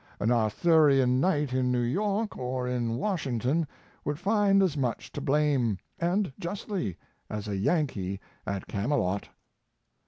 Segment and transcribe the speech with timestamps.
[0.19, 3.67] An Arthurian Knight in New York or in Washington
[4.03, 6.97] would find as much to blame, and justly,
[7.29, 9.29] as a Yankee at Camelot.